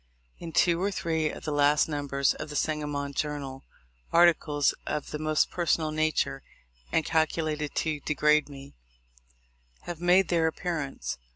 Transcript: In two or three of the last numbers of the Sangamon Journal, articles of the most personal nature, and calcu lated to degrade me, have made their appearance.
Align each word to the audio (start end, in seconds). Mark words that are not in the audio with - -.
In 0.39 0.51
two 0.51 0.81
or 0.81 0.89
three 0.89 1.29
of 1.29 1.45
the 1.45 1.51
last 1.51 1.87
numbers 1.87 2.33
of 2.33 2.49
the 2.49 2.55
Sangamon 2.55 3.13
Journal, 3.13 3.63
articles 4.11 4.73
of 4.87 5.11
the 5.11 5.19
most 5.19 5.51
personal 5.51 5.91
nature, 5.91 6.41
and 6.91 7.05
calcu 7.05 7.43
lated 7.43 7.75
to 7.75 7.99
degrade 7.99 8.49
me, 8.49 8.73
have 9.81 10.01
made 10.01 10.29
their 10.29 10.47
appearance. 10.47 11.19